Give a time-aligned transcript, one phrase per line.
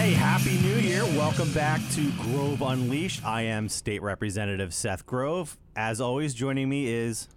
[0.00, 1.04] Hey, happy new year.
[1.04, 3.22] Welcome back to Grove Unleashed.
[3.22, 5.58] I am State Representative Seth Grove.
[5.76, 7.28] As always, joining me is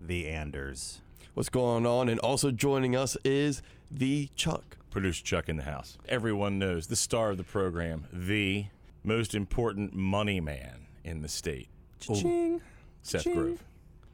[0.00, 1.00] the Anders.
[1.34, 2.08] What's going on?
[2.08, 3.60] And also joining us is
[3.90, 4.76] the Chuck.
[4.92, 5.98] Producer Chuck in the house.
[6.08, 8.66] Everyone knows the star of the program, the
[9.02, 12.60] most important money man in the state, Ching.
[13.02, 13.34] Seth Ching.
[13.34, 13.64] Grove.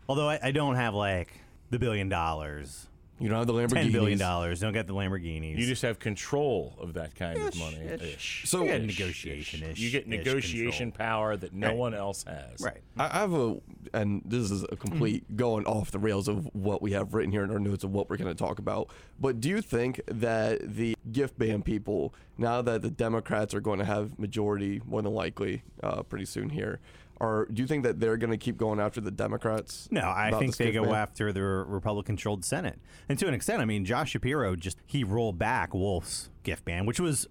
[0.09, 2.88] Although I, I don't have like the billion dollars,
[3.21, 3.83] You don't have the Lamborghini.
[3.83, 4.61] ten billion dollars.
[4.61, 5.59] Don't get the Lamborghinis.
[5.59, 7.77] You just have control of that kind of money.
[7.77, 8.43] Ish.
[8.47, 9.79] So- You get Ish, negotiation ish.
[9.79, 11.77] You get negotiation power that no Right.
[11.77, 12.61] one else has.
[12.61, 12.81] Right.
[12.97, 13.57] I I have a,
[13.93, 17.43] and this is a complete going off the rails of what we have written here
[17.43, 18.89] in our notes of what we're going to talk about.
[19.21, 23.79] But do you think that the gift ban people, now that the Democrats are going
[23.81, 26.79] to have majority more than likely uh, pretty soon here,
[27.21, 29.89] are do you think that they're going to keep going after the Democrats?
[29.91, 30.95] No, I about think this they gift go ban?
[30.95, 35.39] after the Republican-controlled Senate, and to an extent, I mean, Josh Shapiro just he rolled
[35.39, 37.27] back Wolf's gift ban, which was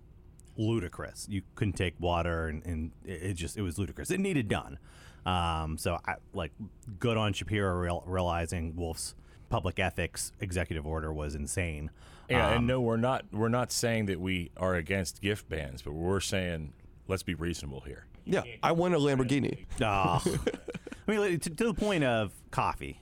[0.58, 1.28] ludicrous.
[1.30, 4.12] You couldn't take water, and, and it it just it was ludicrous.
[4.12, 4.80] It needed done.
[5.26, 6.52] Um, so I like
[7.00, 9.14] good on Shapiro real, realizing Wolf's
[9.50, 11.92] public ethics executive order was insane.
[12.30, 13.26] Yeah, Um, and no, we're not.
[13.32, 16.74] We're not saying that we are against gift bans, but we're saying
[17.08, 18.06] let's be reasonable here.
[18.28, 19.66] Yeah, I want a Lamborghini.
[19.82, 20.24] ah.
[21.08, 23.02] I mean, to, to the point of coffee.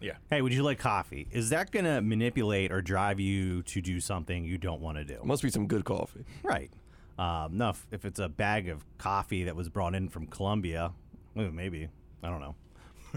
[0.00, 0.14] Yeah.
[0.30, 1.28] Hey, would you like coffee?
[1.30, 5.04] Is that going to manipulate or drive you to do something you don't want to
[5.04, 5.20] do?
[5.24, 6.24] Must be some good coffee.
[6.42, 6.70] Right.
[7.18, 10.92] Um, no, if, if it's a bag of coffee that was brought in from Colombia,
[11.34, 11.88] well, maybe.
[12.22, 12.54] I don't know.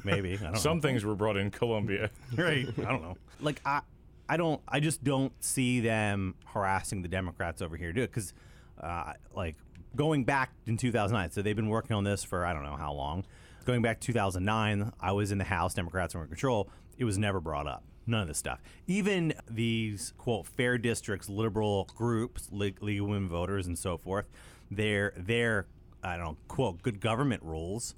[0.03, 0.33] Maybe.
[0.33, 0.81] I don't Some know.
[0.81, 2.09] things were brought in Colombia.
[2.37, 2.67] Right.
[2.79, 3.17] I don't know.
[3.39, 3.81] Like, I,
[4.27, 8.33] I don't, I just don't see them harassing the Democrats over here do it because,
[8.81, 9.55] uh, like,
[9.95, 12.93] going back in 2009, so they've been working on this for I don't know how
[12.93, 13.25] long.
[13.65, 16.69] Going back to 2009, I was in the House, Democrats were in control.
[16.97, 17.83] It was never brought up.
[18.05, 18.61] None of this stuff.
[18.87, 24.25] Even these quote fair districts, liberal groups, League of Women Voters, and so forth,
[24.69, 25.67] their their
[26.03, 27.95] I don't know quote good government rules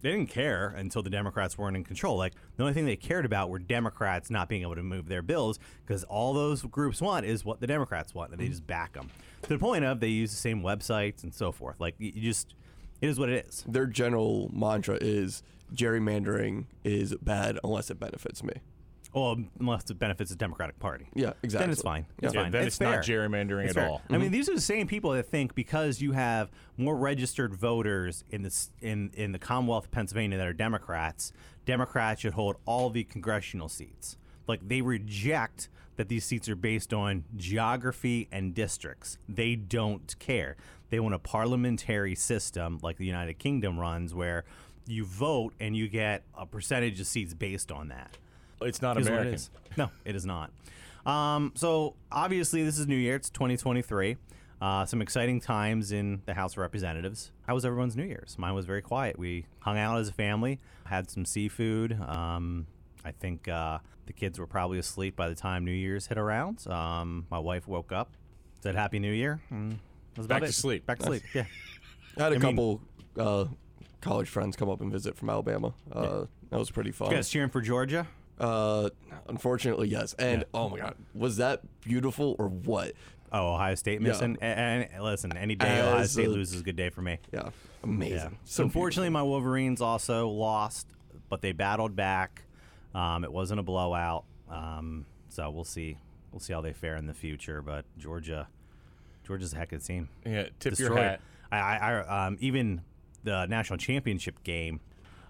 [0.00, 2.16] they didn't care until the Democrats weren't in control.
[2.16, 5.22] Like the only thing they cared about were Democrats not being able to move their
[5.22, 8.94] bills because all those groups want is what the Democrats want, and they just back
[8.94, 9.10] them
[9.42, 11.80] to the point of they use the same websites and so forth.
[11.80, 12.54] Like you just,
[13.00, 13.64] it is what it is.
[13.66, 15.42] Their general mantra is
[15.74, 18.54] gerrymandering is bad unless it benefits me.
[19.18, 21.06] Well, unless it benefits the Democratic Party.
[21.14, 21.64] Yeah, exactly.
[21.64, 22.06] Then it's fine.
[22.22, 22.52] It's Yeah, fine.
[22.52, 23.88] then it's, it's not gerrymandering It's at fair.
[23.88, 24.02] all.
[24.08, 24.32] I mean, mm-hmm.
[24.32, 28.66] these are the same people that think because you have more registered voters in the
[28.80, 31.32] in in the Commonwealth of Pennsylvania that are Democrats,
[31.66, 34.16] Democrats should hold all the congressional seats.
[34.46, 39.18] Like they reject that these seats are based on geography and districts.
[39.28, 40.56] They don't care.
[40.90, 44.44] They want a parliamentary system like the United Kingdom runs, where
[44.86, 48.16] you vote and you get a percentage of seats based on that
[48.62, 49.34] It's not is what it American.
[49.34, 49.50] is.
[49.76, 50.50] No, it is not.
[51.06, 53.16] Um, so obviously, this is New Year.
[53.16, 54.16] It's 2023.
[54.60, 57.30] Uh, some exciting times in the House of Representatives.
[57.46, 58.36] How was everyone's New Year's?
[58.38, 59.16] Mine was very quiet.
[59.18, 61.92] We hung out as a family, had some seafood.
[62.00, 62.66] Um,
[63.04, 66.66] I think uh, the kids were probably asleep by the time New Year's hit around.
[66.66, 68.10] Um, my wife woke up,
[68.60, 69.40] said Happy New Year.
[69.50, 69.78] And that
[70.18, 70.54] was Back about to it.
[70.54, 70.86] sleep.
[70.86, 71.22] Back to sleep.
[71.32, 71.44] Yeah.
[72.16, 72.80] I had a I mean- couple
[73.16, 73.44] uh,
[74.00, 75.72] college friends come up and visit from Alabama.
[75.92, 77.10] Uh, That was pretty fun.
[77.10, 78.08] You guys cheering for Georgia?
[78.40, 78.90] Uh,
[79.28, 80.14] unfortunately, yes.
[80.14, 80.46] And Yeah.
[80.54, 82.92] oh my God, was that beautiful or what?
[83.32, 84.08] Oh, Ohio State Yeah.
[84.08, 84.38] missing.
[84.40, 87.18] And, and listen, any day Ohio State a- loses is a good day for me.
[87.32, 87.50] Yeah,
[87.82, 88.16] amazing.
[88.16, 88.28] Yeah.
[88.44, 90.86] So unfortunately, my Wolverines also lost,
[91.28, 92.42] but they battled back.
[92.94, 95.98] Um, it wasn't a blowout, um, so we'll see.
[96.32, 97.60] We'll see how they fare in the future.
[97.62, 98.48] But Georgia,
[99.24, 100.08] Georgia's a heck of a team.
[100.24, 100.98] Yeah, tip your Destroyed.
[100.98, 101.20] hat.
[101.52, 102.80] I, I, I um, even
[103.24, 104.80] the national championship game.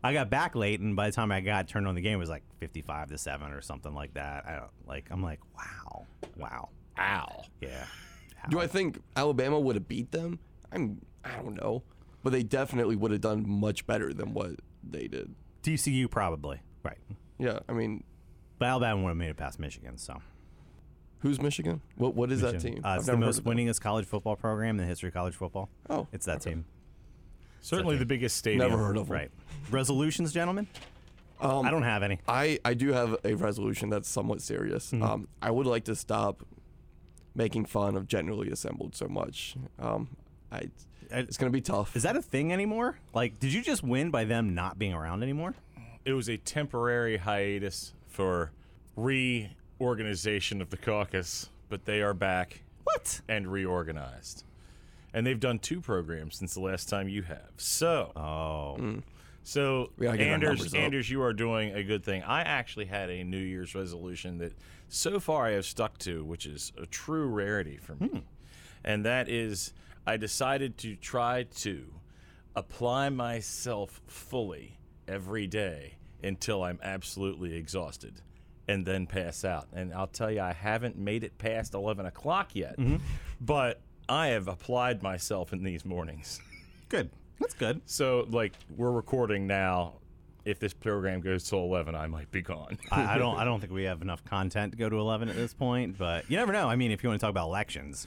[0.03, 2.21] I got back late, and by the time I got turned on the game, it
[2.21, 4.45] was like fifty-five to seven or something like that.
[4.47, 5.09] I don't like.
[5.11, 7.43] I'm like, wow, wow, Ow.
[7.61, 7.85] yeah.
[8.49, 10.39] Do I think Alabama would have beat them?
[10.73, 11.01] I'm.
[11.25, 11.83] I don't know,
[12.23, 14.53] but they definitely would have done much better than what
[14.89, 15.35] they did.
[15.63, 16.97] TCU probably right,
[17.39, 18.05] Yeah, I mean,
[18.59, 19.99] but Alabama would have made it past Michigan.
[19.99, 20.23] So
[21.21, 21.81] who's Michigan?
[21.97, 22.81] What What is that team?
[22.85, 25.69] Uh, it's the most winningest college football program in the history of college football.
[25.91, 26.65] Oh, It's that team.
[27.61, 28.01] Certainly okay.
[28.01, 28.71] the biggest stadium.
[28.71, 29.17] Never heard of them.
[29.17, 29.31] Right.
[29.71, 30.67] Resolutions, gentlemen?
[31.41, 32.19] Um, I don't have any.
[32.27, 34.91] I, I do have a resolution that's somewhat serious.
[34.91, 35.03] Mm-hmm.
[35.03, 36.43] Um, I would like to stop
[37.35, 39.55] making fun of generally assembled so much.
[39.79, 40.09] Um,
[40.51, 40.69] I,
[41.11, 41.97] it's gonna be tough.
[41.97, 42.99] Is that a thing anymore?
[43.15, 45.55] Like, did you just win by them not being around anymore?
[46.05, 48.51] It was a temporary hiatus for
[48.97, 53.21] reorganization of the caucus, but they are back What?
[53.29, 54.45] and reorganized.
[55.15, 57.51] And they've done two programs since the last time you have.
[57.57, 58.77] So, Oh.
[58.77, 58.99] Hmm.
[59.43, 60.75] so get our Anders.
[60.75, 62.23] Anders, you are doing a good thing.
[62.23, 64.53] I actually had a New Year's resolution that
[64.89, 68.09] so far I have stuck to, which is a true rarity for me.
[68.09, 68.19] Hmm.
[68.85, 69.73] And that is,
[70.07, 71.87] I decided to try to
[72.55, 78.21] apply myself fully every day until I'm absolutely exhausted
[78.67, 79.69] and then pass out.
[79.73, 82.97] And I'll tell you, I haven't made it past 11 o'clock yet, mm-hmm.
[83.41, 86.41] but I have applied myself in these mornings.
[86.89, 87.11] Good.
[87.41, 87.81] That's good.
[87.87, 89.95] So, like, we're recording now.
[90.45, 92.79] If this program goes till 11, I might be gone.
[92.91, 93.37] I, I don't.
[93.37, 95.99] I don't think we have enough content to go to eleven at this point.
[95.99, 96.69] But you never know.
[96.69, 98.07] I mean, if you want to talk about elections,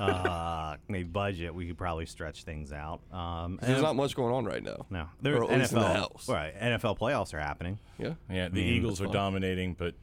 [0.00, 3.00] uh, maybe budget, we could probably stretch things out.
[3.12, 4.86] Um, There's not much going on right now.
[4.90, 5.06] no.
[5.20, 6.28] There, or at least in the NFL, House.
[6.28, 6.58] right?
[6.58, 7.78] NFL playoffs are happening.
[7.98, 8.14] Yeah.
[8.30, 9.94] yeah, the Eagles are dominating, but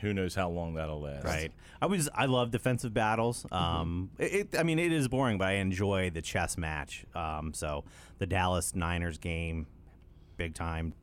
[0.00, 1.24] who knows how long that'll last.
[1.24, 1.52] Right.
[1.82, 2.08] I was.
[2.14, 3.46] I love defensive battles.
[3.52, 7.04] Um, it, it- I mean, it is boring, but I enjoy the chess match.
[7.14, 7.84] Um, so
[8.18, 9.66] the Dallas Niners game,
[10.36, 10.94] big time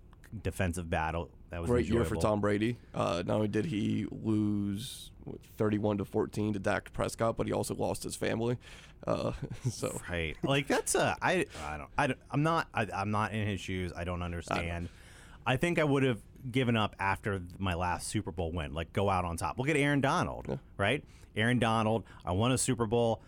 [0.44, 1.29] defensive battle.
[1.49, 2.15] That was a Great year for.
[2.17, 2.77] Tom Brady.
[2.94, 5.11] Uh, not only did he lose
[5.57, 8.57] 31 to 14 to Dak Prescott, but he also lost his family.
[9.05, 9.31] Uh,
[9.71, 10.35] so Right.
[10.44, 13.61] Like that's a I I don't I don't, I'm not I, I'm not in his
[13.61, 13.94] shoes.
[13.95, 14.89] I don't understand.
[14.91, 15.06] I,
[15.55, 16.19] think I would have
[16.51, 18.73] given up after my last Super Bowl win.
[18.73, 19.57] Like go out on top.
[19.57, 21.03] Look at Aaron Donald, right?
[21.35, 23.21] Aaron Donald, I won a Super Bowl.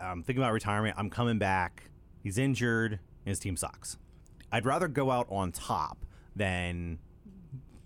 [0.00, 0.94] I'm thinking about retirement.
[0.98, 1.90] I'm coming back.
[2.22, 3.00] He's injured.
[3.24, 3.98] His team sucks.
[4.52, 6.04] I'd rather go out on top
[6.36, 6.98] than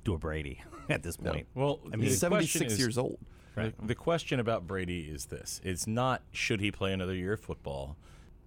[0.04, 1.46] do a Brady at this point.
[1.54, 3.18] Well, I mean, he's 76 is- years old.
[3.56, 7.40] The, the question about Brady is this: It's not should he play another year of
[7.40, 7.96] football.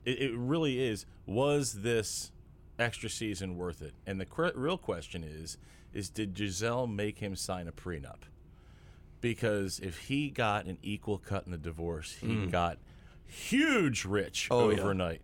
[0.06, 1.06] It, it really is.
[1.28, 2.32] Was this
[2.80, 3.94] extra season worth it?
[4.06, 5.58] And the cr- real question is:
[5.94, 8.22] Is did Gisele make him sign a prenup?
[9.22, 12.50] Because if he got an equal cut in the divorce, he hmm.
[12.50, 12.78] got
[13.26, 14.82] huge rich Oh, yeah.
[14.82, 15.22] overnight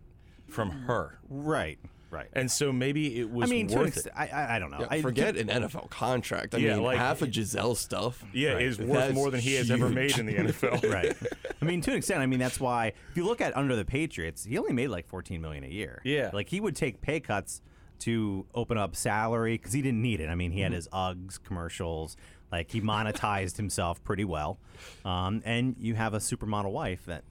[0.48, 1.18] from her.
[1.28, 1.78] Right.
[2.10, 2.28] Right.
[2.32, 4.06] And so maybe it was I mean, to an worth it.
[4.06, 4.80] extent, I, I I don't know.
[4.80, 6.54] Yeah, I forget an NFL contract.
[6.54, 8.24] I Yeah, mean, like- half of Gisele stuff.
[8.32, 8.62] Yeah, Right.
[8.62, 10.82] is worth That's more than he has ever made in the NFL.
[10.92, 11.16] right.
[11.60, 13.84] I mean, to an extent, I mean that's why if you look at under the
[13.84, 16.00] Patriots, he only made like 14 million a year.
[16.04, 16.30] Yeah.
[16.32, 17.62] like he would take pay cuts
[18.00, 20.28] to open up salary because he didn't need it.
[20.28, 22.16] I mean, he had his Uggs commercials.
[22.50, 24.58] Like he monetized himself pretty well,
[25.04, 27.22] um, and you have a supermodel wife that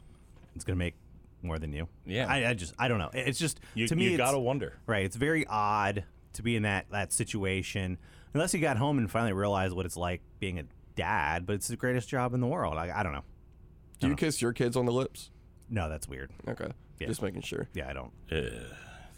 [0.56, 0.94] is going to make
[1.42, 1.88] more than you.
[2.06, 2.28] Yeah.
[2.28, 3.10] I, I just I don't know.
[3.14, 4.74] It's just You, to me, you gotta wonder.
[4.86, 5.06] Right.
[5.06, 6.04] It's very odd
[6.34, 7.98] to be in that that situation
[8.34, 10.64] unless you got home and finally realized what it's like being a
[10.96, 11.46] dad.
[11.46, 12.78] But it's the greatest job in the world.
[12.78, 13.24] I, I don't know.
[14.00, 15.30] Do you kiss your kids on the lips?
[15.70, 16.32] No, that's weird.
[16.48, 16.68] Okay.
[17.00, 17.08] Yeah.
[17.08, 17.68] Just making sure.
[17.74, 18.12] Yeah, I don't.
[18.32, 18.64] Uh,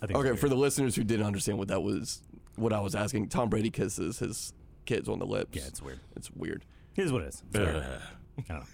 [0.02, 2.22] I think Okay, for the listeners who didn't understand what that was,
[2.56, 4.54] what I was asking, Tom Brady kisses his
[4.86, 5.56] kids on the lips.
[5.58, 6.00] yeah, it's weird.
[6.16, 6.66] It's weird.
[6.94, 7.44] Here's what it is.
[7.50, 7.76] It's weird.
[7.76, 8.66] I don't know.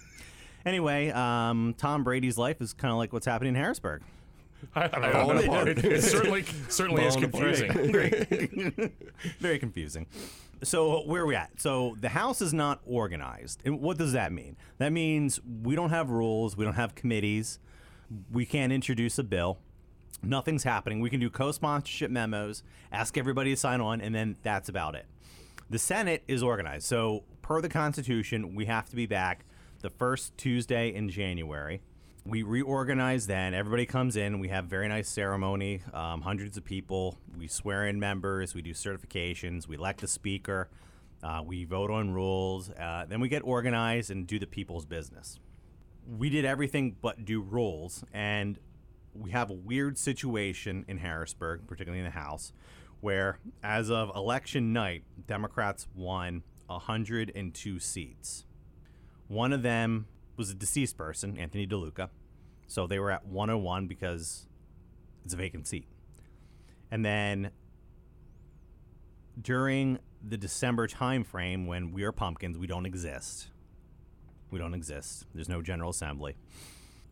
[0.65, 4.01] Anyway, um, Tom Brady's life is kind of like what's happening in Harrisburg.
[4.75, 5.43] I, I don't Falling know.
[5.43, 5.67] apart.
[5.69, 7.55] It, it certainly certainly is Falling apart.
[7.69, 8.91] confusing.
[9.39, 10.07] Very confusing.
[10.63, 11.61] So where are we at?
[11.61, 13.61] So the House is not organized.
[13.65, 14.57] And what does that mean?
[14.79, 16.57] That means we don't have rules.
[16.57, 17.59] We don't have committees.
[18.31, 19.59] We can't introduce a bill.
[20.23, 20.99] Nothing's happening.
[21.01, 25.05] We can do co-sponsorship memos, ask everybody to sign on, and then that's about it.
[25.69, 26.87] The Senate is organized.
[26.87, 29.45] So per the Constitution, we have to be back
[29.81, 31.81] the first Tuesday in January.
[32.25, 33.53] We reorganize then.
[33.53, 34.39] Everybody comes in.
[34.39, 35.81] We have very nice ceremony.
[35.93, 37.17] Um, hundreds of people.
[37.37, 38.53] We swear in members.
[38.53, 39.67] We do certifications.
[39.67, 40.69] We elect a speaker.
[41.23, 42.69] Uh, we vote on rules.
[42.71, 45.39] Uh, then we get organized and do the people's business.
[46.05, 48.59] We did everything but do rules, and
[49.13, 52.53] we have a weird situation in Harrisburg, particularly in the House,
[53.01, 58.46] where as of election night, Democrats won 102 seats.
[59.27, 60.07] One of them
[60.37, 62.09] was a deceased person, Anthony DeLuca.
[62.67, 64.45] So they were at 101 because
[65.25, 65.87] it's a vacant seat.
[66.91, 67.51] And then
[69.41, 73.49] during the December timeframe when we are pumpkins, we don't exist.
[74.49, 75.25] We don't exist.
[75.33, 76.37] There's no General Assembly.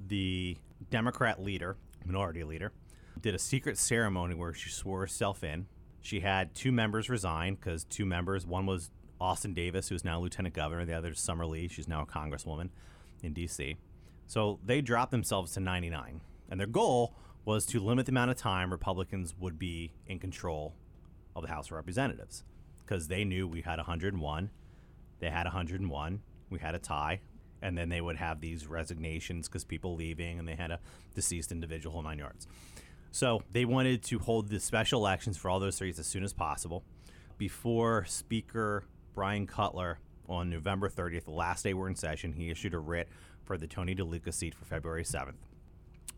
[0.08, 0.58] The
[0.90, 2.72] Democrat leader, minority leader,
[3.22, 5.68] did a secret ceremony where she swore herself in.
[6.02, 10.56] She had two members resign because two members, one was Austin Davis, who's now lieutenant
[10.56, 12.70] governor, the other is Summer Lee, she's now a congresswoman
[13.24, 13.78] in D.C.
[14.28, 16.22] So they dropped themselves to 99.
[16.50, 20.74] And their goal was to limit the amount of time Republicans would be in control
[21.36, 22.44] of the House of Representatives
[22.86, 24.50] because they knew we had 101.
[25.20, 26.22] They had 101.
[26.50, 27.22] We had a tie.
[27.62, 30.80] And then they would have these resignations because people leaving and they had a
[31.16, 32.48] deceased individual nine yards.
[33.12, 36.34] So they wanted to hold the special elections for all those seats as soon as
[36.34, 36.84] possible
[37.38, 38.84] before Speaker
[39.16, 43.08] Bryan Cutler on November 30th, the last day we're in session, he issued a writ
[43.44, 45.36] for the Tony DeLuca seat for February 7th.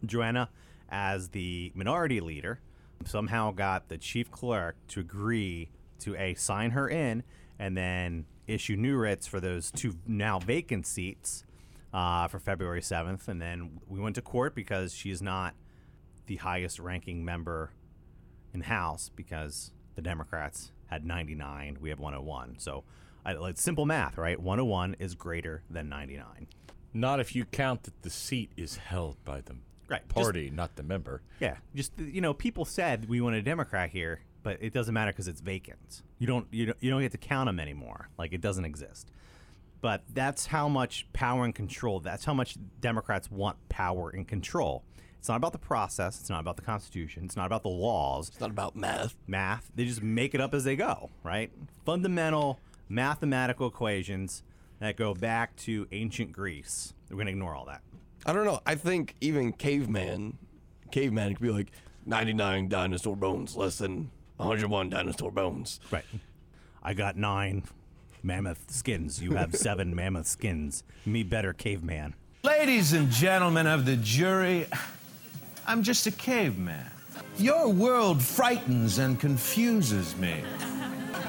[0.05, 0.49] Joanna,
[0.89, 2.59] as the minority leader,
[3.05, 7.23] somehow got the chief clerk to agree to a sign her in
[7.59, 11.43] and then issue new writs for those two now vacant seats
[11.93, 13.27] uh, for February 7th.
[13.27, 15.53] And then we went to court because she's not
[16.27, 17.71] the highest ranking member
[18.53, 22.59] in House because the Democrats had 99, we have 101.
[22.59, 22.85] So
[23.25, 24.39] I, like simple math, right?
[24.39, 26.47] 101 is greater than 99.
[26.93, 29.55] Not if you count that the seat is held by the
[29.89, 31.21] Right, just- party, not the member.
[31.39, 35.11] Yeah, just you know, people said we want a Democrat here, but it doesn't matter
[35.11, 36.03] because it's vacant.
[36.19, 38.09] You don't you don't, you don't get to count them anymore.
[38.17, 39.09] Like it doesn't exist.
[39.81, 41.99] But that's how much power and control.
[42.01, 44.83] That's how much Democrats want power and control.
[45.27, 46.22] It's not about the process.
[46.22, 47.25] It's not about the Constitution.
[47.25, 49.13] It's not about the laws, It's not about math.
[49.27, 49.69] math.
[49.75, 51.10] They just make it up as they go.
[51.22, 51.51] Right?
[51.86, 54.41] Fundamental mathematical equations
[54.79, 56.93] that go back to ancient Greece.
[57.12, 57.81] We're gonna ignore all that.
[58.25, 58.62] I don't know.
[58.65, 60.38] I think even caveman,
[60.91, 61.72] caveman could be like
[62.05, 65.81] 99 dinosaur bones, less than 101 dinosaur bones.
[65.91, 66.05] Right.
[66.81, 67.63] I got nine
[68.24, 69.22] mammoth skins.
[69.22, 70.86] You have seven mammoth skins.
[71.05, 72.15] Me better, caveman.
[72.43, 74.67] Ladies and gentlemen of the jury,
[75.67, 76.86] I'm just a caveman.
[77.38, 80.43] Your world frightens and confuses me.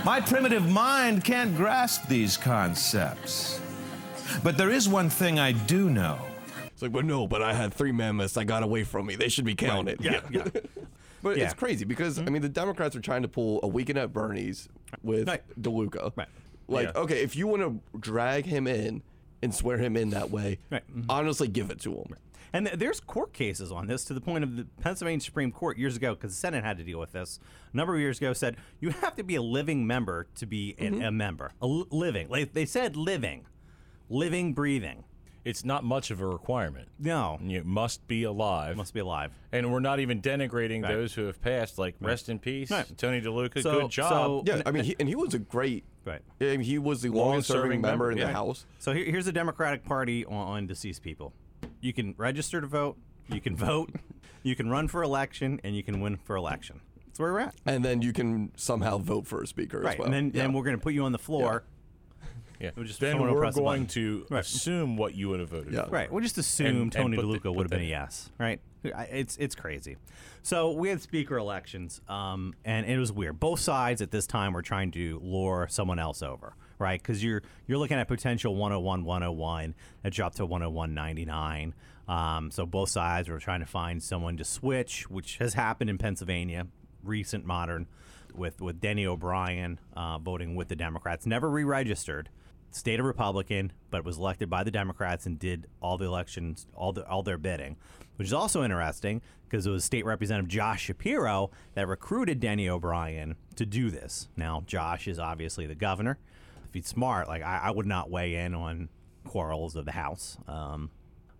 [0.04, 3.60] My primitive mind can't grasp these concepts.
[4.42, 6.18] But there is one thing I do know.
[6.66, 8.36] It's like, but no, but I had three mammoths.
[8.36, 9.16] I got away from me.
[9.16, 10.00] They should be counted.
[10.00, 10.44] Yeah, yeah.
[11.22, 11.44] But Yeah.
[11.46, 14.68] it's crazy because I mean the Democrats are trying to pull a weekend at Bernie's
[15.02, 15.42] with Right.
[15.60, 16.12] DeLuca.
[16.16, 16.28] Right.
[16.68, 17.00] Like, Yeah.
[17.02, 19.02] okay, if you want to drag him in
[19.42, 20.84] and swear him in that way, Right.
[20.96, 21.06] Mhm.
[21.08, 22.14] honestly, give it to him.
[22.52, 25.78] And th- there's court cases on this to the point of the Pennsylvania Supreme Court
[25.78, 27.38] years ago, because the Senate had to deal with this.
[27.72, 30.74] A number of years ago, said you have to be a living member to be
[30.78, 31.02] an, mm-hmm.
[31.04, 31.52] a member.
[31.60, 33.46] A li- living, like they said, living,
[34.08, 35.04] living, breathing.
[35.44, 36.88] It's not much of a requirement.
[36.98, 38.76] No, You must be alive.
[38.76, 39.32] must be alive.
[39.50, 40.92] and we're not even denigrating Right.
[40.92, 41.78] those who have passed.
[41.78, 42.86] Like, rest in peace, Right.
[42.98, 43.62] Tony DeLuca.
[43.62, 44.10] So- good job.
[44.10, 45.84] so- Yeah, I mean, he, and he was a great.
[46.04, 46.20] Right.
[46.40, 48.32] I mean, he was the Longest longest serving serving member member, in the.
[48.32, 48.66] House.
[48.78, 51.32] So here, here's the Democratic Party on, on deceased people.
[51.80, 52.96] You can register to vote,
[53.28, 53.90] you can vote,
[54.42, 56.80] you can run for election, and you can win for election.
[57.06, 57.54] That's where we're at.
[57.66, 60.06] And then you can somehow vote for a speaker Right, as well.
[60.06, 60.42] and then, Yeah.
[60.42, 61.64] then we're going to put you on the floor.
[62.60, 62.70] Yeah.
[62.76, 63.86] We'll just- then someone will we're press a going button.
[64.02, 64.40] to Right.
[64.40, 65.72] assume what you would have voted.
[65.72, 65.84] Yeah.
[65.84, 65.90] for.
[65.90, 67.84] Right, we'll just assume And- and Tony put the- DeLuca put would have been a
[67.84, 68.30] that yes.
[68.38, 68.60] Right,
[68.94, 69.96] I- it's it's crazy.
[70.42, 73.38] So we had speaker elections, um, and it was weird.
[73.38, 77.00] Both sides at this time were trying to lure someone else over, right?
[77.02, 81.74] Because you're you're looking at potential 101, 101 that dropped to 101.99.
[82.08, 85.98] Um, so both sides were trying to find someone to switch, which has happened in
[85.98, 86.66] Pennsylvania,
[87.02, 87.86] recent modern,
[88.34, 92.30] with with Denny O'Brien uh, voting with the Democrats, never re-registered,
[92.70, 96.92] stayed a Republican, but was elected by the Democrats and did all the elections, all
[96.92, 97.76] the all their bidding,
[98.16, 103.36] which is also interesting because it was State Representative Josh Shapiro that recruited Denny O'Brien
[103.56, 104.28] to do this.
[104.36, 106.18] Now Josh is obviously the governor.
[106.66, 108.90] If he's smart, like I, I would not weigh in on
[109.24, 110.36] quarrels of the House.
[110.46, 110.90] Um,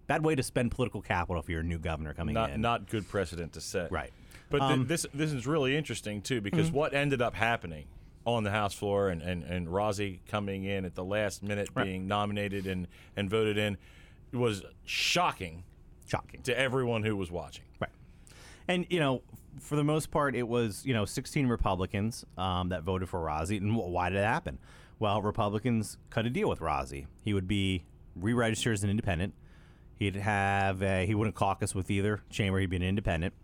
[0.07, 2.61] bad way to spend political capital if you're a new governor coming Not in.
[2.63, 3.93] not good precedent to set.
[3.93, 4.11] Right.
[4.51, 7.85] But th- Um, this this is really interesting too because what ended up happening
[8.35, 11.85] on the House floor and, and, and Rozzi coming in at the last minute Right.
[11.85, 13.77] being nominated and, and voted in
[14.33, 15.65] was shocking
[16.07, 16.43] shocking.
[16.43, 17.65] to everyone who was watching.
[17.81, 17.91] Right.
[18.67, 19.23] And, you know,
[19.61, 23.57] for the most part, it was, you know, 16 Republicans um, that voted for Rozzi.
[23.59, 24.59] And wh- why did it happen?
[24.99, 27.07] Well, Republicans cut a deal with Rozzi.
[27.23, 27.85] He would be
[28.17, 29.35] re registered as an independent.
[29.95, 32.59] He'd have, a, he wouldn't caucus with either chamber.
[32.61, 33.35] He'd be an independent.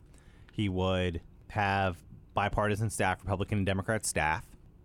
[0.53, 1.97] He would have
[2.35, 4.45] bipartisan staff, Republican and Democrat staff,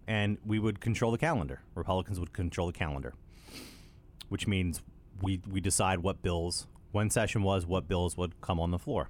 [0.09, 1.61] and we would control the calendar.
[1.75, 3.13] Republicans would control the calendar
[4.29, 4.81] which means
[5.21, 9.09] we we decide what bills when session was, what bills would come on the floor.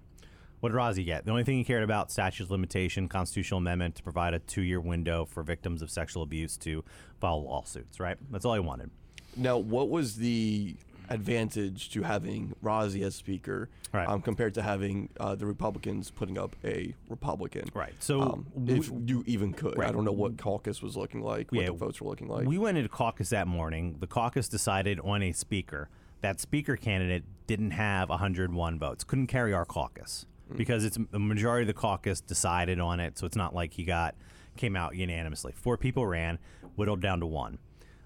[0.59, 1.23] What did Rozzi get?
[1.23, 4.81] The only thing he cared about statute of limitation, constitutional amendment to provide a two-year
[4.81, 6.83] window for victims of sexual abuse to
[7.21, 7.99] file lawsuits.
[7.99, 8.17] Right?
[8.31, 8.91] That's all he wanted.
[9.37, 10.75] Now, what was the
[11.09, 14.07] advantage to having Rozzi as speaker Right.
[14.07, 17.69] um, compared to having uh, the Republicans putting up a Republican?
[17.73, 17.93] Right.
[17.99, 21.61] So um, if you even could, I don't know what caucus was looking like, what
[21.61, 22.47] Yeah, the votes were looking like.
[22.47, 23.97] We went into caucus that morning.
[23.99, 25.89] The caucus decided on a speaker.
[26.21, 29.03] That speaker candidate didn't have 101 votes.
[29.03, 30.25] Couldn't carry our caucus
[30.55, 33.17] because it's the majority of the caucus decided on it.
[33.17, 34.15] So it's not like he got
[34.57, 35.53] came out unanimously.
[35.55, 36.37] Four people ran,
[36.75, 37.57] whittled down to one.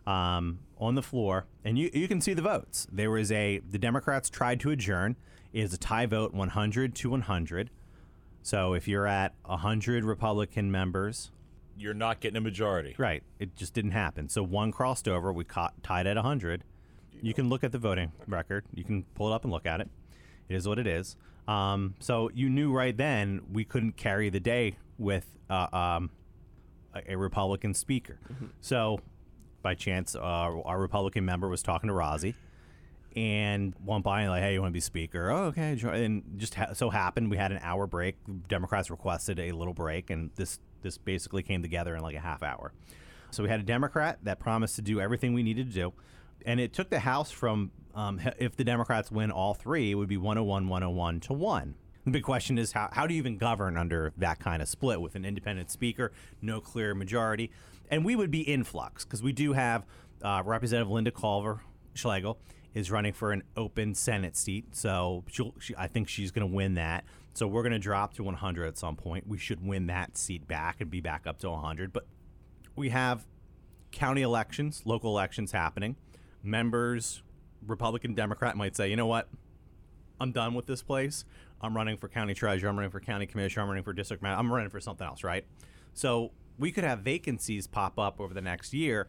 [0.05, 2.87] Um, on the floor, and you you can see the votes.
[2.91, 5.15] There was a the Democrats tried to adjourn.
[5.53, 7.69] It is a tie vote, 100 to 100.
[8.41, 11.31] So if you're at 100 Republican members,
[11.77, 12.95] You're not getting a majority.
[12.97, 13.23] Right.
[13.39, 14.27] It just didn't happen.
[14.29, 15.31] So one crossed over.
[15.31, 16.63] We caught, tied at 100.
[17.21, 18.65] You can look at the voting record.
[18.73, 19.89] You can pull it up and look at it.
[20.49, 21.15] It is what it is.
[21.47, 26.09] Um, so you knew right then we couldn't carry the day with uh, um,
[26.93, 28.19] a, a Republican speaker.
[28.59, 28.99] So
[29.63, 32.35] by chance, uh, our Republican member was talking to Rozzi.
[33.15, 35.29] and went by and like, hey, you want to be speaker?
[35.31, 35.77] Oh, okay.
[35.83, 38.15] And just ha- so happened we had an hour break.
[38.47, 42.43] Democrats requested a little break, and this this basically came together in like a half
[42.43, 42.73] hour.
[43.31, 45.93] So we had a Democrat that promised to do everything we needed to do,
[46.45, 50.09] and it took the House from um, if the Democrats win all three, it would
[50.09, 51.75] be 101, 101 to one.
[52.05, 54.99] The big question is how, how do you even govern under that kind of split
[54.99, 57.49] with an independent speaker, no clear majority?
[57.89, 59.85] And we would be in flux because we do have
[60.23, 61.61] uh, Representative Lynda Culver
[61.93, 62.39] Schlegel
[62.73, 64.75] is running for an open Senate seat.
[64.75, 67.03] So she, I think she's going to win that.
[67.33, 69.27] So we're going to drop to 100 at some point.
[69.27, 71.93] We should win that seat back and be back up to 100.
[71.93, 72.05] But
[72.75, 73.25] we have
[73.91, 75.95] county elections, local elections happening.
[76.41, 77.21] Members,
[77.65, 79.29] Republican, Democrat might say, you know what?
[80.19, 81.25] I'm done with this place.
[81.61, 82.69] I'm running for county treasurer.
[82.69, 83.63] I'm running for county commissioner.
[83.63, 84.23] I'm running for district.
[84.23, 85.45] I'm running for something else, right?
[85.93, 89.07] So we could have vacancies pop up over the next year,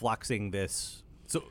[0.00, 1.02] fluxing this.
[1.26, 1.44] So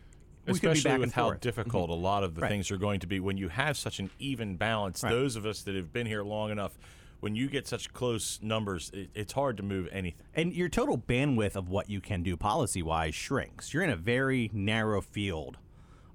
[0.46, 1.42] we could be Especially back with how forth.
[1.42, 2.00] difficult mm-hmm.
[2.00, 2.50] a lot of the Right.
[2.50, 5.04] things are going to be when you have such an even balance.
[5.04, 5.10] Right.
[5.12, 6.78] Those of us that have been here long enough,
[7.20, 10.22] when you get such close numbers, it, it's hard to move anything.
[10.36, 13.74] and your total bandwidth of what you can do policy wise shrinks.
[13.74, 15.58] You're in a very narrow field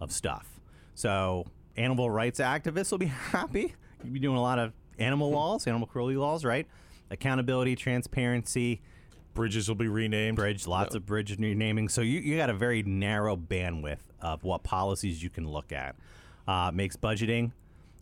[0.01, 0.61] of stuff.
[0.95, 1.47] So
[1.77, 3.75] animal rights activists will be happy.
[4.05, 6.67] You'll be doing a lot of animal laws, animal cruelty laws, right?
[7.11, 8.81] Accountability, transparency,
[9.41, 10.37] Bridges will be renamed.
[10.37, 11.89] bridge, lots of bridge renaming.
[11.89, 15.97] So you, you got a very narrow bandwidth of what policies you can look at.
[16.47, 17.53] Uh, makes budgeting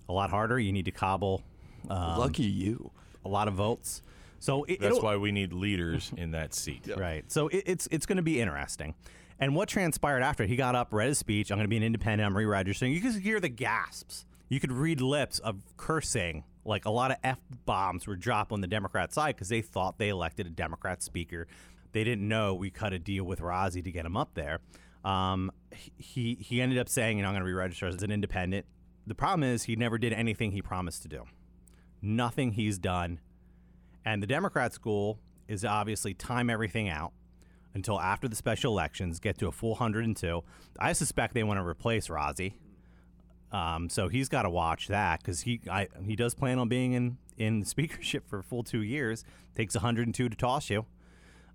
[0.08, 0.58] a lot harder.
[0.58, 1.42] You need to cobble
[1.88, 2.90] um, Lucky you.
[3.24, 4.02] a lot of votes.
[4.40, 6.88] So it, That's why we need leaders in that seat.
[6.96, 7.30] Right.
[7.30, 8.94] So it, it's it's going to be interesting.
[9.40, 11.50] And what transpired after he got up, read his speech.
[11.52, 12.26] I'm going to be an independent.
[12.26, 12.92] I'm re-registering.
[12.92, 14.24] You could hear the gasps.
[14.48, 16.42] You could read lips of cursing.
[16.68, 19.98] Like a lot of f bombs were dropped on the Democrat side because they thought
[19.98, 21.46] they elected a Democrat speaker.
[21.92, 24.60] They didn't know we cut a deal with Rozzi to get him up there.
[25.04, 25.50] Um,
[25.96, 28.66] he he ended up saying, you know, I'm going to re-register as an independent.
[29.06, 31.24] The problem is he never did anything he promised to do.
[32.02, 33.20] Nothing he's done
[34.08, 37.12] and the Democrat school is obviously time everything out
[37.74, 40.42] until after the special elections, get to a full 102.
[40.80, 42.54] I suspect they want to replace Rozzi.
[43.50, 46.92] Um, so he's got to watch that because he I, he does plan on being
[46.92, 49.24] in, in speakership for full two years.
[49.54, 50.86] Takes 102 to toss you.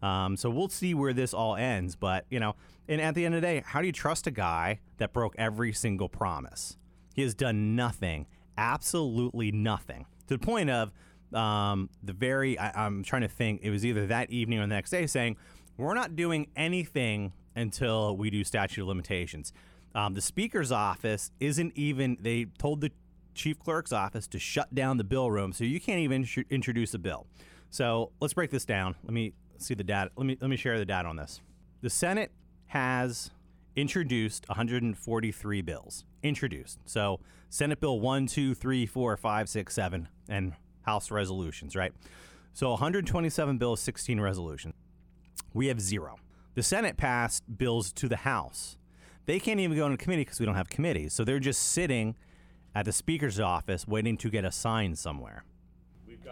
[0.04, 1.96] Um, so we'll see where this all ends.
[1.96, 2.56] But, you know,
[2.90, 5.34] and at the end of the day, how do you trust a guy that broke
[5.38, 6.78] every single promise?
[7.16, 8.28] He has done nothing,
[8.58, 10.92] absolutely nothing, to the point of
[11.34, 14.68] um, the very, I, I'm trying to think, it was either that evening or the
[14.68, 15.38] next day saying,
[15.78, 19.54] we're not doing anything until we do statute of limitations.
[19.96, 22.92] Um, the speaker's office isn't even, they told the
[23.36, 26.94] chief clerk's office to shut down the bill room, so you can't even sh- introduce
[26.94, 27.28] a bill.
[27.70, 28.96] So let's break this down.
[29.04, 30.12] Let me see the data.
[30.16, 31.42] Let me let me share the data on this.
[31.82, 32.32] The Senate
[32.68, 33.32] has
[33.76, 36.06] introduced 143 bills.
[36.22, 36.80] Introduced.
[36.86, 40.54] So Senate Bill 1, 2, 3, 4, 5, 6, 7, and
[40.84, 41.94] House resolutions, right?
[42.54, 44.76] So 127 bills, 16 resolutions.
[45.54, 46.18] We have zero.
[46.56, 48.78] The Senate passed bills to the House.
[49.26, 51.14] They can't even go into committee because we don't have committees.
[51.14, 52.16] So they're just sitting
[52.76, 55.44] at the Speaker's office waiting to get assigned somewhere.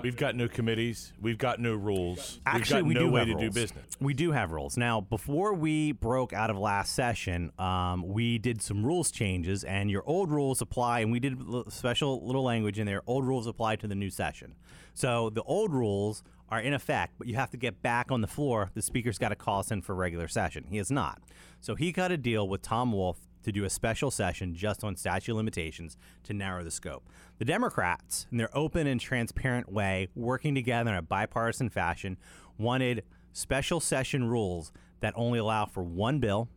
[0.01, 1.13] We've got no committees.
[1.21, 2.39] We've got no rules.
[2.45, 3.54] Actually, We've we no do way have to rules.
[3.54, 3.86] do business.
[3.99, 4.77] We do have rules.
[4.77, 9.91] Now, before we broke out of last session, um, we did some rules changes, and
[9.91, 13.04] your old rules apply, and we did a special little language in there.
[13.06, 14.56] Old rules apply to the new session.
[14.93, 18.27] So the old rules are in effect, but you have to get back on the
[18.27, 18.69] floor.
[18.73, 20.65] The speaker's got to call us in for regular session.
[20.69, 21.21] He has not.
[21.61, 24.95] So he got a deal with Tom Wolf to do a special session just on
[24.95, 27.07] statute limitations to narrow the scope.
[27.39, 32.17] The Democrats, in their open and transparent way, working together in a bipartisan fashion,
[32.57, 36.49] wanted special session rules that only allow for one bill,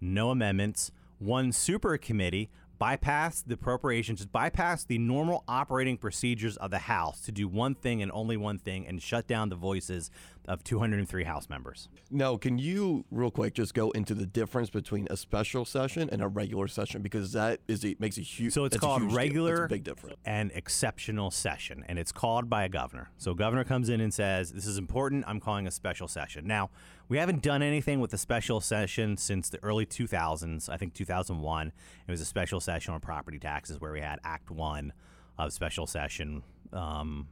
[0.00, 6.78] no amendments, one super committee, bypass the appropriations, bypass the normal operating procedures of the
[6.78, 10.10] House to do one thing and only one thing and shut down the voices
[10.46, 11.88] of 203 House members.
[12.10, 16.22] Now, can you real quick just go into the difference between a special session and
[16.22, 18.52] a regular session because that is a, makes a huge.
[18.52, 19.16] So it's called huge deal.
[19.16, 20.16] That's regular big difference.
[20.24, 23.10] and exceptional session, and it's called by a governor.
[23.16, 25.24] So governor comes in and says, "This is important.
[25.26, 26.70] I'm calling a special session." Now,
[27.08, 30.68] we haven't done anything with a special session since the early 2000s.
[30.68, 31.72] I think 2001.
[32.06, 34.92] It was a special session on property taxes where we had Act One
[35.38, 37.28] of special session, um,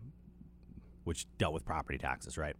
[1.04, 2.56] which dealt with property taxes, right?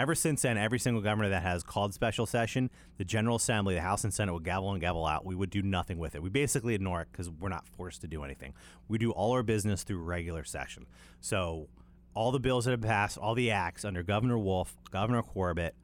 [0.00, 3.82] Ever since then, every single governor that has called special session, the General Assembly, the
[3.82, 5.26] House and Senate would gavel and gavel out.
[5.26, 6.22] We would do nothing with it.
[6.22, 8.54] We basically ignore it because we're not forced to do anything.
[8.88, 10.86] We do all our business through regular session.
[11.20, 11.68] So,
[12.14, 15.74] all the bills that have passed, all the acts under Governor Wolf, Governor Corbett,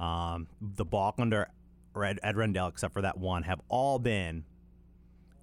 [0.00, 1.50] um, the bulk under
[1.94, 4.44] Ed, Ed Rendell, except for that one, have all been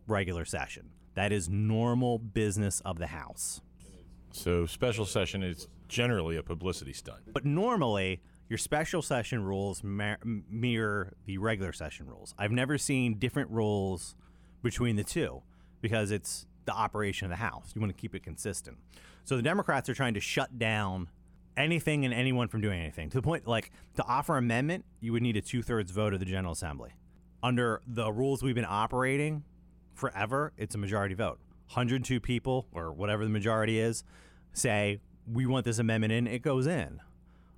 [0.08, 0.90] regular session.
[1.14, 3.62] That is normal business of the House.
[4.32, 7.22] So special session is generally a publicity stunt.
[7.34, 12.34] But normally, your special session rules ma- mirror the regular session rules.
[12.38, 14.16] I've never seen different rules
[14.62, 15.42] between the two
[15.82, 17.72] because it's the operation of the House.
[17.74, 18.78] You want to keep it consistent.
[19.24, 21.10] So the Democrats are trying to shut down
[21.58, 25.24] anything and anyone from doing anything to the point like to offer amendment, you would
[25.24, 26.92] need a two thirds vote of the General Assembly.
[27.42, 29.44] Under the rules we've been operating
[29.94, 31.40] forever, it's a majority vote.
[31.68, 34.04] 102 people or whatever the majority is
[34.54, 35.00] say
[35.32, 37.00] we want this amendment in, it goes in.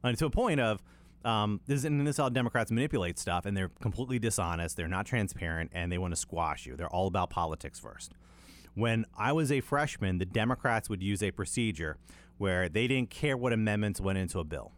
[0.03, 0.81] And to a point of
[1.25, 4.77] um, this, and this is how Democrats manipulate stuff, and they're completely dishonest.
[4.77, 6.75] They're not transparent, and they want to squash you.
[6.75, 8.13] They're all about politics first.
[8.75, 11.97] When I was a freshman, the Democrats would use a procedure
[12.37, 14.71] where they didn't care what amendments went into a bill.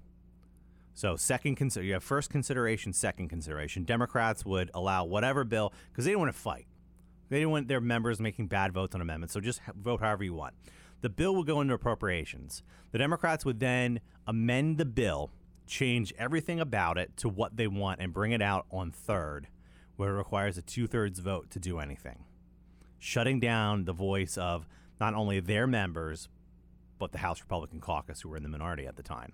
[0.93, 3.83] So second consider you have first consideration, second consideration.
[3.83, 6.67] Democrats would allow whatever bill because they didn't want to fight.
[7.29, 9.33] They didn't want their members making bad votes on amendments.
[9.33, 10.55] So just vote however you want.
[11.01, 12.63] The bill would go into appropriations.
[12.91, 15.31] The Democrats would then amend the bill,
[15.65, 19.47] change everything about it to what they want, and bring it out on third,
[19.95, 22.25] where it requires a two thirds vote to do anything,
[22.97, 24.67] shutting down the voice of
[24.99, 26.27] not only their members,
[26.97, 29.31] but the House Republican caucus, who were in the minority at the time.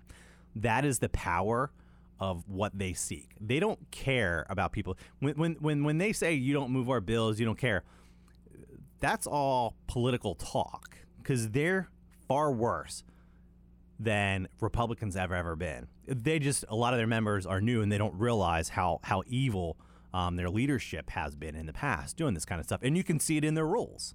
[0.54, 1.72] That is the power
[2.20, 3.30] of what they seek.
[3.40, 4.96] They don't care about people.
[5.18, 7.82] When, when, when, when they say you don't move our bills, you don't care,
[9.00, 11.88] that's all political talk because they're
[12.28, 13.02] far worse
[13.98, 15.88] than Republicans have ever been.
[16.06, 19.24] They just a lot of their members are new and they don't realize how how
[19.26, 19.76] evil
[20.14, 22.80] um, their leadership has been in the past doing this kind of stuff.
[22.82, 24.14] And you can see it in their rules.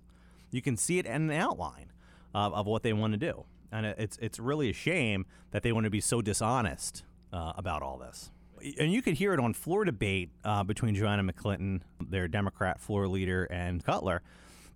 [0.52, 1.92] You can see it in an outline
[2.34, 3.46] of, of what they want to do.
[3.74, 7.82] And it's it's really a shame that they want to be so dishonest uh, about
[7.82, 8.32] all this.
[8.80, 13.08] And you could hear it on floor debate uh, between Joanna McClinton, their Democrat floor
[13.08, 14.22] leader, and Cutler.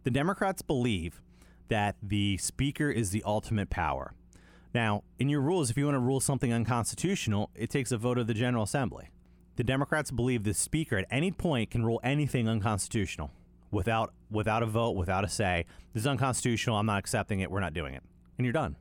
[0.04, 1.21] The Democrats believe
[1.67, 4.13] that the speaker is the ultimate power.
[4.73, 8.17] Now, in your rules, if you want to rule something unconstitutional, it takes a vote
[8.17, 9.10] of the General Assembly.
[9.56, 13.32] The Democrats believe the speaker at any point can rule anything unconstitutional
[13.71, 15.65] without without a vote, without a say.
[15.93, 16.75] This is unconstitutional.
[16.75, 17.49] I'm not accepting it.
[17.49, 18.04] We're not doing it.
[18.38, 18.75] And you're done.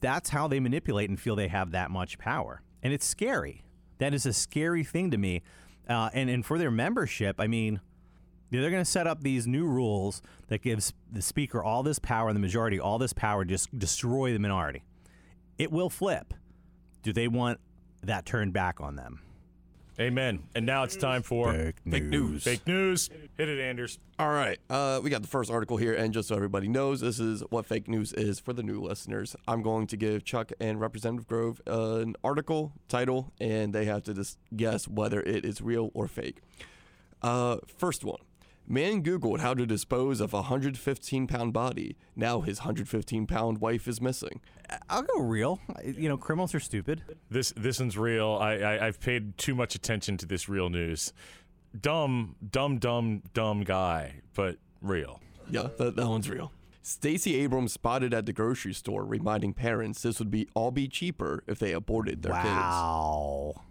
[0.00, 2.60] That's how they manipulate and feel they have that much power.
[2.82, 3.64] And it's scary.
[3.98, 5.42] That is a scary thing to me.
[5.88, 7.80] Uh, and, and for their membership, I mean,
[8.60, 12.28] they're going to set up these new rules that gives the speaker all this power
[12.28, 14.82] and the majority all this power to just destroy the minority.
[15.58, 16.34] It will flip.
[17.02, 17.60] Do they want
[18.02, 19.20] that turned back on them?
[20.00, 20.42] Amen.
[20.54, 22.42] And now it's time for Fake news.
[22.42, 23.10] Fake news.
[23.36, 23.98] Hit it, Anders.
[24.18, 27.20] All right, uh, we got the first article here, and just so everybody knows, this
[27.20, 29.36] is what fake news is for the new listeners.
[29.46, 34.02] I'm going to give Chuck and Representative Grove uh, an article title, and they have
[34.04, 36.38] to just guess whether it is real or fake.
[37.20, 38.20] Uh, first one.
[38.66, 41.96] Man Googled how to dispose of a 115 pound body.
[42.16, 44.40] Now his 115 pound wife is missing.
[44.88, 45.60] I'll go real.
[45.84, 47.02] You know, criminals are stupid.
[47.30, 48.38] This this one's real.
[48.40, 51.12] I, I I've paid too much attention to this real news.
[51.78, 55.20] Dumb, dumb, dumb, dumb guy, but real.
[55.50, 56.52] Yeah, that, that one's real.
[56.82, 61.44] Stacey Abrams spotted at the grocery store, reminding parents this would be all be cheaper
[61.46, 62.44] if they aborted their kids.
[62.44, 63.62] Wow.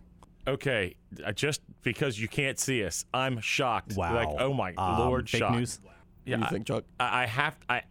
[0.47, 0.95] Okay,
[1.35, 3.93] just because you can't see us, I'm shocked.
[3.95, 4.15] Wow.
[4.15, 5.55] Like, oh my Um, lord, fake shocked.
[5.55, 5.79] news?
[5.83, 6.83] Yeah, What do you I- think, Chuck?
[6.99, 7.57] I, I have.
[7.69, 7.83] I,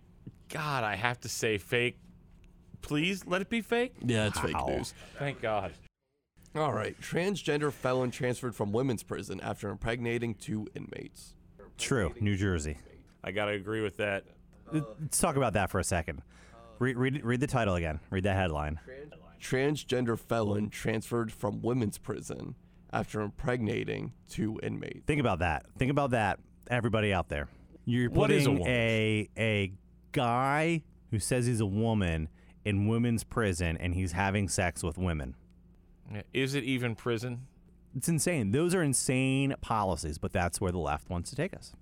[0.49, 1.99] God, I have to say fake.
[2.83, 3.95] Please let it be fake.
[4.05, 4.95] Yeah, it's fake news.
[5.19, 5.73] Thank God.
[6.57, 11.35] All right, transgender felon transferred from women's prison after impregnating two inmates.
[11.79, 12.13] True.
[12.21, 12.79] New Jersey.
[13.23, 14.25] I gotta agree with that.
[14.73, 16.23] Let's talk about that for a second.
[16.81, 18.01] Read, read, read the title again.
[18.11, 18.81] Read the headline.
[19.41, 22.55] Transgender felon transferred from women's prison
[22.93, 25.07] after impregnating two inmates.
[25.07, 25.65] Think about that.
[25.79, 27.49] Think about that, everybody out there.
[27.85, 28.75] You're What is a putting woman?
[28.77, 29.73] a a
[30.13, 32.29] guy who says he's a woman
[32.65, 35.35] in women's prison and he's having sex with women.
[36.35, 37.47] Is it even prison?
[37.97, 38.53] It's insane.
[38.53, 41.73] Those are insane policies, but that's where the left wants to take us.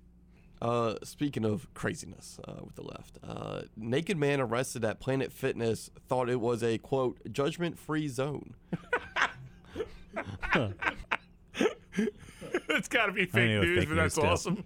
[0.61, 5.89] Uh, speaking of craziness uh, with the left, uh, naked man arrested at Planet Fitness
[6.09, 8.55] thought it was a quote judgment-free zone.
[12.67, 14.29] it's got to be fake knew news, fake but that's news, too.
[14.29, 14.63] awesome.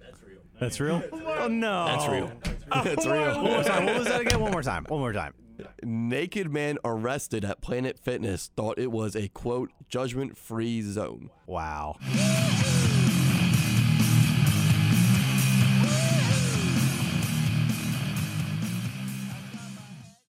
[0.59, 1.03] That's real?
[1.11, 1.85] Oh no.
[1.85, 2.31] That's real.
[2.83, 3.35] That's real.
[3.35, 3.53] One real.
[3.53, 3.85] more time.
[3.85, 4.39] What was that again?
[4.39, 4.85] One more time.
[4.87, 5.33] One more time.
[5.83, 11.29] Naked man arrested at Planet Fitness thought it was a quote judgment-free zone.
[11.45, 11.97] Wow.